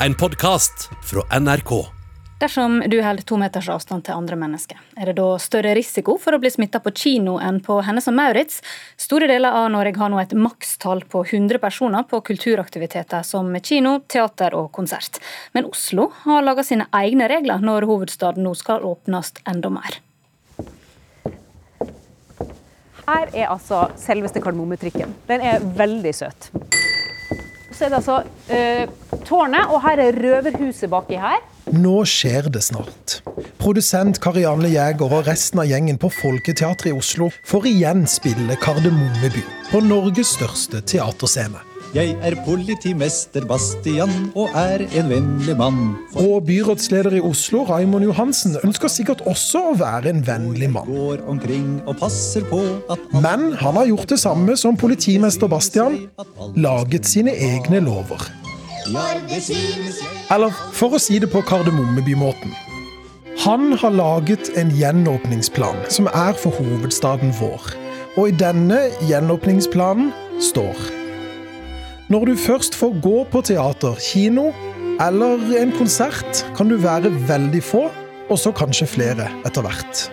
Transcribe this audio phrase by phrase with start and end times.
[0.00, 1.86] en podkast fra NRK.
[2.40, 6.36] Dersom du holder to meters avstand til andre mennesker, er det da større risiko for
[6.36, 8.60] å bli smitta på kino enn på Hennes og Maurits?
[9.00, 13.96] Store deler av Norge har nå et makstall på 100 personer på kulturaktiviteter som kino,
[14.04, 15.16] teater og konsert.
[15.56, 20.02] Men Oslo har laga sine egne regler når hovedstaden nå skal åpnes enda mer.
[23.06, 25.16] Her er altså selveste kardemommetrikken.
[25.30, 26.50] Den er veldig søt.
[27.76, 28.88] Så er det altså eh,
[29.28, 31.42] tårnet, og her er røverhuset baki her.
[31.76, 33.18] Nå skjer det snart.
[33.60, 39.42] Produsent Karianne Jæger og resten av gjengen på Folketeatret i Oslo får igjen spille Kardemommeby
[39.72, 41.60] på Norges største teaterscene.
[41.96, 45.94] Jeg er politimester Bastian og er en vennlig mann.
[46.20, 50.90] Og byrådsleder i Oslo, Raimond Johansen, ønsker sikkert også å være en vennlig mann.
[50.90, 52.58] Går omkring og passer på
[52.92, 55.96] at Men han har gjort det samme som politimester Bastian,
[56.52, 58.28] laget sine egne lover.
[60.36, 62.52] Eller for å si det på Kardemommebymåten.
[63.46, 67.72] Han har laget en gjenåpningsplan som er for hovedstaden vår.
[68.18, 70.12] Og i denne gjenåpningsplanen
[70.44, 70.95] står
[72.06, 74.52] Når du først får gå på teater, kino
[75.02, 77.80] eller en konsert, kan du være veldig få,
[78.30, 80.04] og så kanskje flere etter hvert.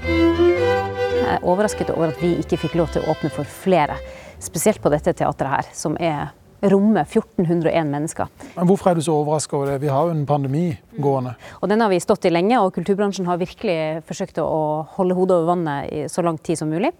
[0.00, 3.98] Jeg er overrasket over at vi ikke fikk lov til å åpne for flere.
[4.40, 6.32] Spesielt på dette teatret her, som er
[6.72, 8.32] rommet 1401 mennesker.
[8.56, 9.78] Men Hvorfor er du så overraska over det?
[9.84, 11.36] Vi har jo en pandemi gående.
[11.60, 15.36] Og den har vi stått i lenge, og kulturbransjen har virkelig forsøkt å holde hodet
[15.36, 16.96] over vannet i så lang tid som mulig.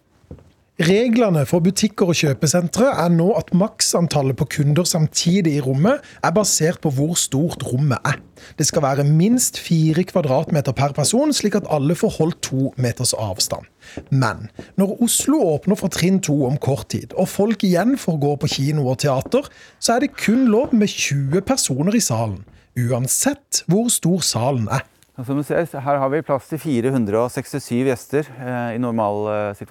[0.74, 6.32] Reglene for butikker og kjøpesentre er nå at maksantallet på kunder samtidig i rommet er
[6.34, 8.16] basert på hvor stort rommet er.
[8.58, 13.12] Det skal være minst fire kvadratmeter per person, slik at alle får holdt to meters
[13.14, 13.68] avstand.
[14.10, 18.32] Men når Oslo åpner for trinn to om kort tid, og folk igjen får gå
[18.42, 19.46] på kino og teater,
[19.78, 22.40] så er det kun lov med 20 personer i salen.
[22.74, 24.82] Uansett hvor stor salen er.
[25.22, 29.62] Som du ser, her har vi plass til 467 gjester eh, i normal eh.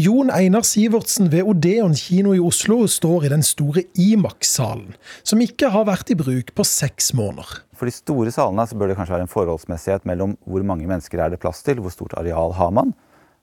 [0.00, 5.68] Jon Einar Sivertsen ved Odeon kino i Oslo står i den store Imax-salen, som ikke
[5.74, 7.58] har vært i bruk på seks måneder.
[7.76, 11.20] For de store salene så bør det kanskje være en forholdsmessighet mellom hvor mange mennesker
[11.20, 12.94] er det plass til, hvor stort areal har man,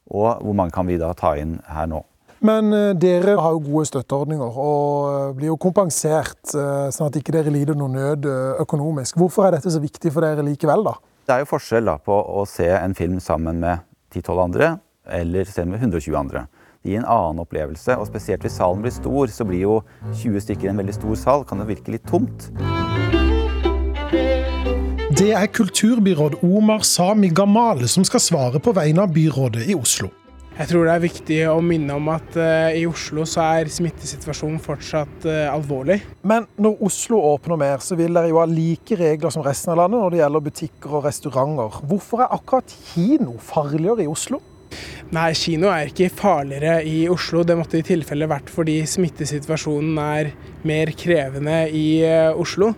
[0.10, 2.02] og hvor mange kan vi da ta inn her nå.
[2.42, 7.22] Men eh, dere har jo gode støtteordninger og eh, blir jo kompensert, eh, sånn at
[7.22, 8.26] ikke dere lider noe nød
[8.66, 9.22] økonomisk.
[9.22, 10.98] Hvorfor er dette så viktig for dere likevel, da?
[11.30, 14.78] Det er jo forskjell da på å se en film sammen med 10-12 andre,
[15.12, 16.46] eller selv med 120 andre.
[16.80, 19.80] Det gir en annen opplevelse, og spesielt hvis salen blir stor, så blir jo
[20.22, 22.48] 20 stykker i en veldig stor sal, kan det virke litt tomt.
[25.20, 30.08] Det er kulturbyråd Omar Sami Gamal som skal svare på vegne av byrådet i Oslo.
[30.60, 34.60] Jeg tror det er viktig å minne om at uh, i Oslo så er smittesituasjonen
[34.64, 36.02] fortsatt uh, alvorlig.
[36.28, 39.80] Men når Oslo åpner mer, så vil dere jo ha like regler som resten av
[39.80, 41.80] landet når det gjelder butikker og restauranter.
[41.88, 44.42] Hvorfor er akkurat kino farligere i Oslo?
[45.10, 47.42] Nei, kino er ikke farligere i Oslo.
[47.42, 50.30] Det måtte i tilfelle vært fordi smittesituasjonen er
[50.70, 52.76] mer krevende i eh, Oslo.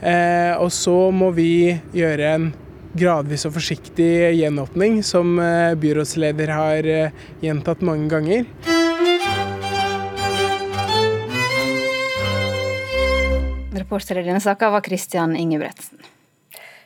[0.00, 2.48] Eh, og så må vi gjøre en
[2.96, 8.48] gradvis og forsiktig gjenåpning, som eh, byrådsleder har eh, gjentatt mange ganger.
[13.76, 16.15] Reporter i denne saka var Christian Ingebretsen.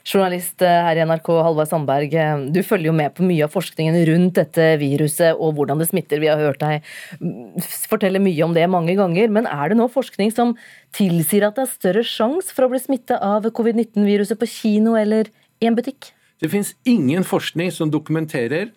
[0.06, 2.14] Journalist eh, her i NRK, Halvard Sandberg.
[2.14, 5.90] eh, Du følger jo med på mye av forskningen rundt dette viruset og hvordan det
[5.90, 6.22] smitter.
[6.22, 6.86] Vi har hørt deg
[7.20, 9.28] mm, fortelle mye om det mange ganger.
[9.28, 10.56] Men er det nå forskning som
[10.96, 15.30] tilsier at det er større sjanse for å bli smittet av covid-19-viruset på kino eller
[15.60, 16.12] i en butikk?
[16.40, 18.70] Det fins ingen forskning som dokumenterer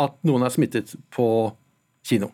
[0.00, 1.26] at noen er smittet på
[2.08, 2.32] kino.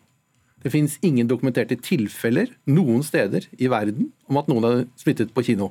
[0.63, 5.43] Det fins ingen dokumenterte tilfeller noen steder i verden om at noen er smittet på
[5.47, 5.69] kino.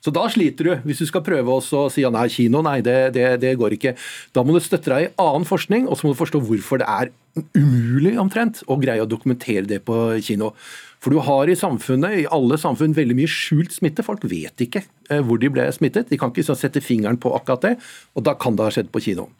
[0.00, 2.98] Så da sliter du, hvis du skal prøve å si at nei, kino, nei, det,
[3.16, 3.94] det, det går ikke.
[4.36, 6.88] Da må du støtte deg i annen forskning, og så må du forstå hvorfor det
[6.88, 7.10] er
[7.54, 10.54] umulig omtrent å greie å dokumentere det på kino.
[11.00, 14.04] For du har i samfunnet, i alle samfunn, veldig mye skjult smitte.
[14.04, 16.10] Folk vet ikke eh, hvor de ble smittet.
[16.10, 17.74] De kan ikke sette fingeren på akkurat det,
[18.16, 19.30] og da kan det ha skjedd på kino.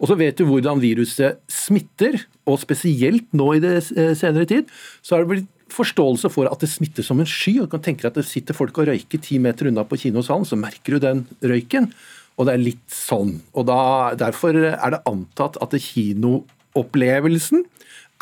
[0.00, 4.72] Og så vet du hvordan viruset smitter, og spesielt nå i det eh, senere tid,
[5.04, 7.58] så har det blitt forståelse for at det smitter som en sky.
[7.60, 9.98] og Du kan tenke deg at det sitter folk og røyker ti meter unna på
[10.04, 11.90] kinosalen, så merker du den røyken.
[12.38, 13.40] Og det er litt sånn.
[13.52, 17.64] Og da, Derfor er det antatt at kinoopplevelsen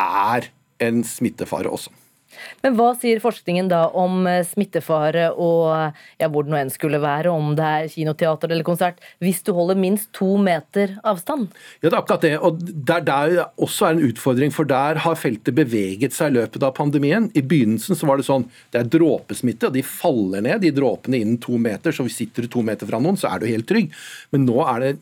[0.01, 0.51] er
[0.81, 1.93] en smittefare også.
[2.65, 5.67] Men hva sier forskningen da om eh, smittefare og
[6.21, 9.53] ja, hvor det nå enn skulle være, om det er kinoteater eller konsert, hvis du
[9.57, 11.51] holder minst to meter avstand?
[11.81, 12.35] Ja, det er akkurat det.
[12.39, 16.65] Og der, der også er en utfordring, for der har feltet beveget seg i løpet
[16.67, 17.31] av pandemien.
[17.35, 21.21] I begynnelsen så var det sånn det er dråpesmitte, og de faller ned, de dråpene
[21.21, 21.95] innen to meter.
[21.95, 23.93] Så hvis sitter du to meter fra noen, så er du helt trygg.
[24.35, 24.95] Men nå er det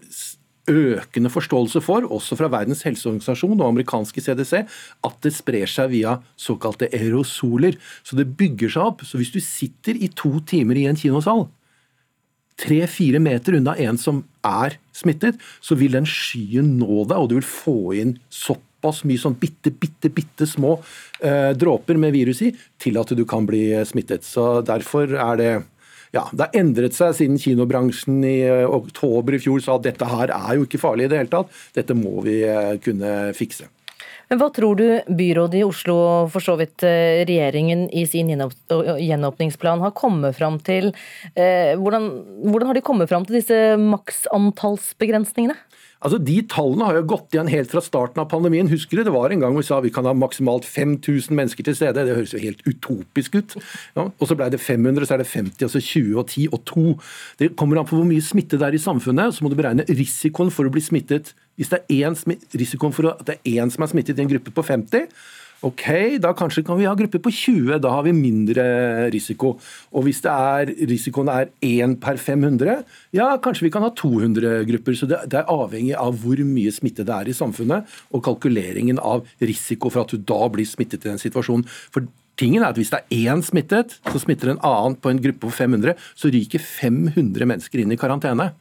[0.68, 4.64] økende forståelse for, også fra Verdens helseorganisasjon og amerikanske CDC,
[5.06, 7.78] at det sprer seg via såkalte aerosoler.
[8.06, 9.06] Så det bygger seg opp.
[9.06, 11.46] Så hvis du sitter i to timer i en kinosal,
[12.58, 17.38] tre-fire meter unna en som er smittet, så vil den skyen nå deg, og du
[17.38, 20.76] vil få inn såpass mye sånn bitte, bitte, bitte små
[21.22, 24.26] eh, dråper med virus i til at du kan bli smittet.
[24.26, 25.52] Så derfor er det
[26.14, 30.08] ja, det har endret seg siden kinobransjen i eh, oktober i fjor sa at dette
[30.08, 31.58] her er jo ikke farlig i det hele tatt.
[31.76, 33.69] Dette må vi eh, kunne fikse.
[34.28, 34.84] Men Hva tror du
[35.16, 40.58] byrådet i Oslo, og for så vidt eh, regjeringen i sin gjenåpningsplan, har kommet fram
[40.64, 40.93] til?
[41.32, 42.11] Hvordan,
[42.44, 45.56] hvordan har de kommet fram til disse maksantallsbegrensningene?
[45.98, 48.70] Altså, De tallene har jo gått igjen helt fra starten av pandemien.
[48.70, 51.74] Husker du, Det var en gang vi sa vi kan ha maksimalt 5000 mennesker til
[51.74, 52.06] stede.
[52.06, 53.56] Det høres jo helt utopisk ut.
[53.96, 56.64] Ja, og Så ble det 500, så er det 50, altså 20 og 10 og
[56.64, 57.00] 2.
[57.38, 59.34] Det kommer an på hvor mye smitte det er i samfunnet.
[59.34, 61.34] Så må du beregne risikoen for å bli smittet.
[61.56, 62.16] Hvis det er en,
[62.54, 65.10] risikoen for at det er én som er smittet i en gruppe på 50,
[65.66, 65.82] Ok,
[66.22, 68.62] da kanskje kan vi ha grupper på 20, da har vi mindre
[69.10, 69.56] risiko.
[69.90, 72.84] Og hvis er, risikoen er 1 per 500,
[73.16, 74.94] ja, kanskje vi kan ha 200 grupper.
[74.94, 79.02] Så det, det er avhengig av hvor mye smitte det er i samfunnet, og kalkuleringen
[79.02, 81.66] av risiko for at du da blir smittet i den situasjonen.
[81.90, 82.06] For
[82.38, 85.43] tingen er at Hvis det er én smittet, så smitter en annen på en gruppe
[85.49, 88.52] på 500, så ryker 500 mennesker inn i karantene.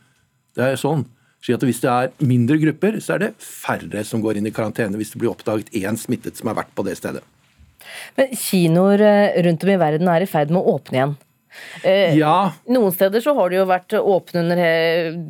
[0.58, 1.06] Det er sånn.
[1.44, 4.98] Så Hvis det er mindre grupper, så er det færre som går inn i karantene
[5.00, 7.24] hvis det blir oppdaget én smittet som har vært på det stedet.
[8.18, 11.16] Men Kinoer eh, rundt om i verden er i ferd med å åpne igjen.
[11.84, 12.52] Eh, ja.
[12.74, 14.62] Noen steder så har det jo vært åpne under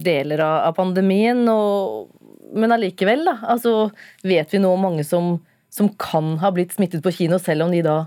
[0.03, 2.09] deler av pandemien, og,
[2.55, 3.37] men allikevel, da.
[3.53, 3.91] Altså,
[4.25, 5.35] vet vi nå mange som,
[5.73, 8.05] som kan ha blitt smittet på kino, selv om de da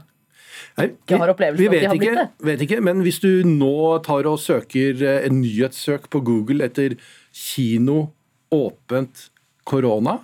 [0.79, 1.17] Nei, vi,
[1.57, 2.27] vi vet, de har det?
[2.45, 6.99] Vet ikke, men hvis du nå tar og søker eh, en nyhetssøk på Google etter
[7.33, 8.11] kino,
[8.51, 9.29] åpent,
[9.65, 10.19] korona,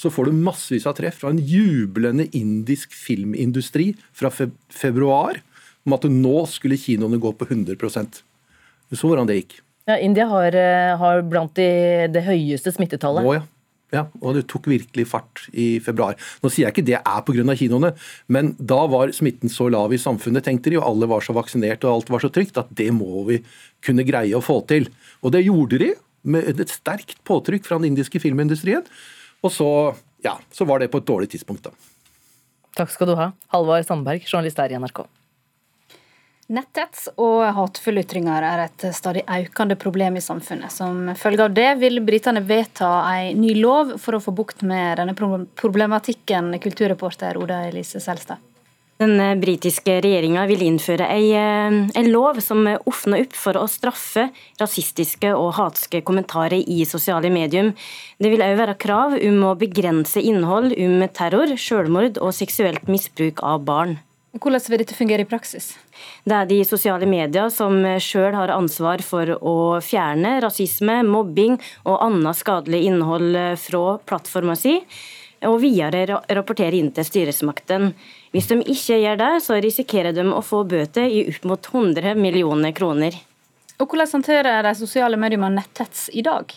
[0.00, 5.42] så får du massevis av treff fra en jublende indisk filmindustri fra februar
[5.84, 9.60] om at nå skulle kinoene gå på 100 Du så hvordan det gikk.
[9.88, 13.26] Ja, India har, eh, har blant de, det høyeste smittetallet.
[13.26, 13.46] Å, ja.
[13.90, 16.14] Ja, og det tok virkelig fart i februar.
[16.44, 17.56] Nå sier jeg ikke det er pga.
[17.58, 17.90] kinoene,
[18.28, 21.82] men da var smitten så lav i samfunnet, tenkte de, og alle var så vaksinert
[21.84, 23.40] og alt var så trygt, at det må vi
[23.82, 24.86] kunne greie å få til.
[25.24, 25.90] Og det gjorde de,
[26.22, 28.84] med et sterkt påtrykk fra den indiske filmindustrien.
[29.40, 29.70] Og så,
[30.24, 31.72] ja, så var det på et dårlig tidspunkt, da.
[32.76, 33.32] Takk skal du ha.
[33.52, 35.02] Halvard Sandberg, journalist her i NRK.
[36.50, 40.72] Netthets og hatefulle ytringer er et stadig økende problem i samfunnet.
[40.74, 44.98] Som følge av det vil britene vedta en ny lov for å få bukt med
[44.98, 48.42] denne problematikken, kulturreporter Oda Elise Selstad.
[49.00, 54.26] Den britiske regjeringa vil innføre en eh, lov som åpner opp for å straffe
[54.60, 57.70] rasistiske og hatske kommentarer i sosiale medier.
[58.20, 63.40] Det vil òg være krav om å begrense innhold om terror, selvmord og seksuelt misbruk
[63.40, 63.96] av barn.
[64.36, 65.70] Hvordan vil dette fungere i praksis?
[66.28, 71.56] Det er de sosiale medier som sjøl har ansvar for å fjerne rasisme, mobbing
[71.86, 74.76] og annet skadelig innhold fra plattforma si,
[75.48, 77.92] og videre rapportere inn til styresmakten.
[78.34, 82.14] Hvis de ikke gjør det, så risikerer de å få bøter i opp mot 100
[82.18, 83.16] millioner kroner.
[83.80, 86.52] Og Hvordan håndterer de sosiale mediene netthets i dag?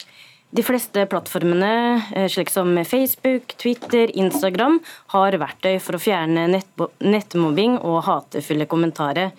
[0.53, 6.61] De fleste plattformene, eh, slik som Facebook, Twitter, Instagram, har verktøy for å fjerne
[7.01, 9.31] nettmobbing og hatefulle kommentarer.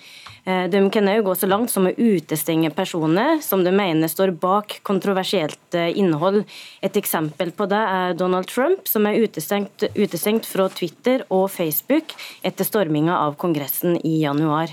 [0.44, 4.35] Eh, de kan òg gå så langt som å utestenge personer som de mener står
[4.40, 6.42] bak kontroversielt eh, innhold.
[6.83, 12.11] Et eksempel på det er Donald Trump, som er utestengt, utestengt fra Twitter og Facebook
[12.42, 14.66] etter storminga av Kongressen i januar.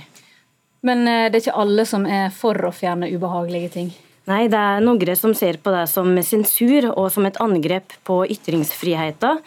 [0.81, 3.93] Men det er ikke alle som er for å fjerne ubehagelige ting?
[4.29, 8.21] Nei, det er noen som ser på det som sensur og som et angrep på
[8.29, 9.41] ytringsfriheten.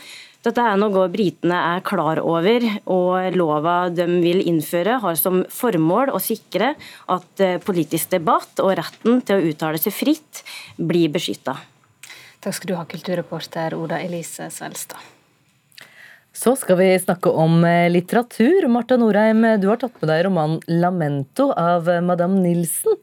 [0.44, 6.12] Dette er noe britene er klar over, og lova de vil innføre har som formål
[6.12, 6.74] å sikre
[7.14, 10.42] at eh, politisk debatt og retten til å uttale seg fritt
[10.76, 11.56] blir beskytta.
[12.44, 15.00] Takk skal du ha, kulturreporter Oda Elise Svelstad.
[16.34, 18.66] Så skal vi snakke om eh, litteratur.
[18.66, 22.96] Marta Norheim, du har tatt med deg romanen 'Lamento' av eh, Madame Nilsen.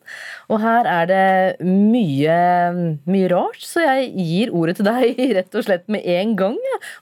[0.52, 2.36] Og her er det mye,
[3.08, 6.58] mye rart, så jeg gir ordet til deg rett og slett med en gang.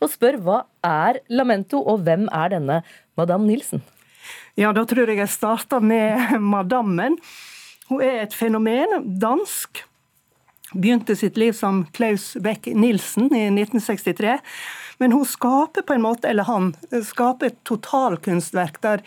[0.06, 2.84] Og spør hva er 'Lamento', og hvem er denne
[3.18, 3.82] Madame Nilsen?
[4.54, 7.18] Ja, da tror jeg jeg starter med madammen.
[7.90, 9.00] Hun er et fenomen.
[9.18, 9.82] Dansk.
[10.78, 14.38] Begynte sitt liv som Klaus Beck Nilsen i 1963.
[15.00, 19.04] Men hun skaper på en måte, eller han, skaper et totalkunstverk der,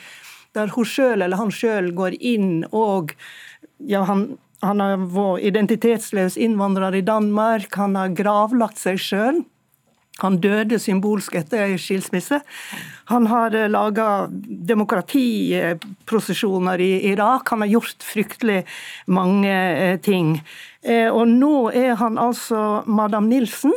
[0.57, 3.13] der hun sjøl eller han sjøl går inn og
[3.79, 4.27] ja, han,
[4.63, 9.43] han har vært identitetsløs innvandrer i Danmark, han har gravlagt seg sjøl.
[10.21, 12.43] Han døde symbolsk etter ei skilsmisse.
[13.11, 14.29] Han har eh, laga
[14.73, 17.49] demokratiprosesjoner i Irak.
[17.51, 18.65] Han har gjort fryktelig
[19.09, 20.43] mange eh, ting.
[20.85, 23.73] Eh, og nå er han altså Madam Nilsen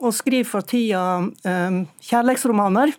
[0.00, 1.04] og skriver for tida
[1.44, 2.94] kjærlighetsromaner.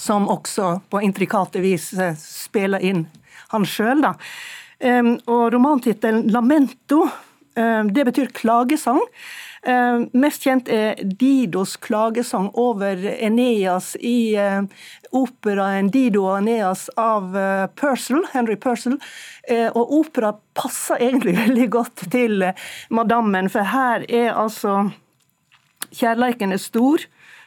[0.00, 3.04] Som også på intrikate vis spiller inn
[3.52, 4.02] han sjøl.
[4.02, 7.04] Og romantittelen 'Lamento'
[7.94, 8.98] det betyr klagesang.
[9.66, 14.60] Eh, mest kjent er Didos klagesang over Eneas i eh,
[15.16, 18.98] operaen 'Dido og Eneas' av eh, Purcell, Henry Purcell.
[19.76, 22.46] Og opera passer egentlig veldig godt til
[22.88, 24.86] Madammen, for her er altså
[25.94, 27.04] Kjærleiken er stor,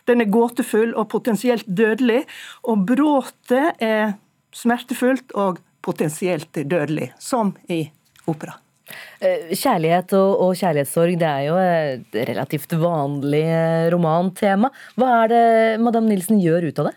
[0.07, 2.23] den er gåtefull og potensielt dødelig,
[2.63, 4.15] og bråtet er
[4.55, 7.85] smertefullt og potensielt dødelig, som i
[8.27, 8.57] opera.
[9.19, 14.71] Eh, kjærlighet og, kjærlighetssorg det er jo et relativt vanlig eh, romantema.
[14.95, 15.43] Hva er det
[15.83, 16.95] Madame Nilsen gjør ut av det?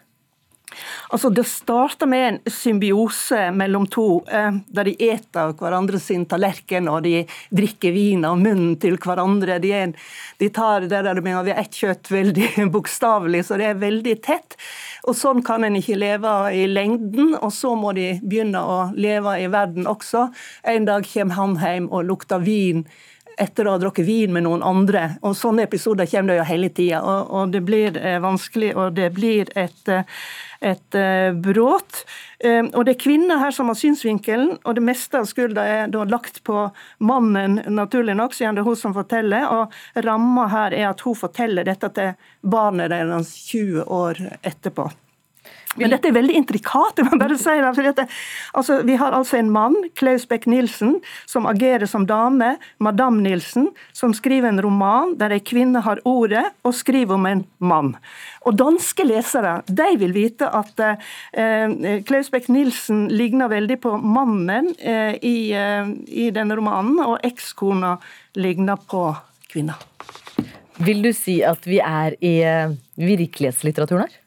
[1.11, 6.89] Altså, Det starter med en symbiose mellom to, eh, der de eter hverandre sin tallerken
[6.89, 9.59] og de drikker vin av munnen til hverandre.
[9.61, 9.93] De, er,
[10.39, 14.17] de tar det der med vi har ett kjøtt veldig bokstavelig, så det er veldig
[14.23, 14.57] tett.
[15.09, 19.37] Og Sånn kan en ikke leve i lengden, og så må de begynne å leve
[19.41, 20.29] i verden også.
[20.65, 22.87] En dag kommer han hjem og lukter vin
[23.41, 25.17] etter å ha drukket vin med noen andre.
[25.25, 28.95] Og Sånne episoder kommer det jo hele tida, og, og, det blir eh, vanskelig, og
[28.99, 30.23] det blir et eh,
[30.61, 30.97] et
[31.41, 32.03] brudd.
[32.45, 35.93] Um, og det er kvinner her som har synsvinkelen, og det meste av skylda er
[35.93, 36.67] da lagt på
[37.05, 39.49] mannen, naturlig nok, siden det er hun som forteller.
[39.57, 44.91] Og ramma her er at hun forteller dette til barnet deres 20 år etterpå.
[45.79, 46.99] Men dette er veldig intrikat.
[46.99, 48.07] jeg må bare si det, for dette,
[48.59, 50.97] altså, Vi har altså en mann, Klaus Beck-Nielsen,
[51.31, 52.57] som agerer som dame.
[52.79, 57.45] Madame Nilsen, som skriver en roman der ei kvinne har ordet og skriver om en
[57.63, 57.95] mann.
[58.43, 65.15] Og Danske lesere de vil vite at eh, Klaus Beck-Nielsen ligner veldig på mannen eh,
[65.23, 67.95] i, eh, i denne romanen, og ekskona
[68.35, 69.13] ligner på
[69.51, 69.79] kvinna.
[70.81, 74.19] Vil du si at vi er i eh, virkelighetslitteraturen her?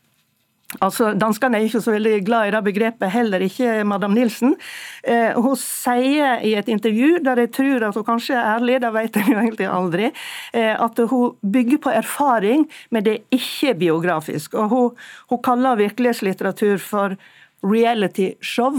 [0.81, 4.55] Altså, Danskene er ikke så veldig glad i det begrepet, heller ikke Madam Nilsen.
[5.03, 8.93] Eh, hun sier i et intervju, der jeg tror at hun kanskje er ærlig, det
[8.95, 10.11] vet jeg jo egentlig aldri,
[10.53, 14.53] eh, at hun bygger på erfaring, men det er ikke biografisk.
[14.53, 14.91] Og Hun,
[15.29, 17.17] hun kaller virkelighetslitteratur for
[17.63, 18.73] reality show,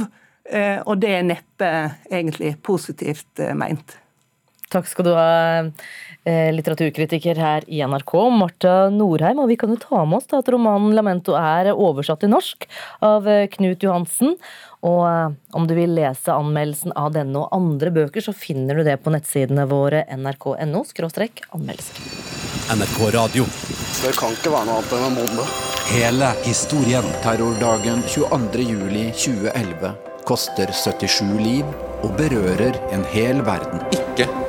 [0.50, 1.70] eh, og det er neppe
[2.10, 4.03] egentlig positivt eh, meint.
[4.74, 5.58] Takk skal du ha,
[6.26, 9.38] eh, litteraturkritiker her i NRK, Marta Norheim.
[9.38, 12.66] Og vi kan jo ta med oss da, at romanen 'Lamento' er oversatt til norsk
[13.02, 14.34] av eh, Knut Johansen.
[14.84, 18.84] Og eh, om du vil lese anmeldelsen av denne og andre bøker, så finner du
[18.84, 22.02] det på nettsidene våre nrk.no anmeldelser.
[22.74, 23.44] NRK Radio.
[24.02, 25.46] Det kan ikke være noe annet enn en bonde.
[25.92, 27.06] Hele historien.
[27.22, 29.92] Terrordagen 22.07.2011
[30.24, 31.68] koster 77 liv
[32.04, 33.84] og berører en hel verden.
[33.92, 34.28] Ikke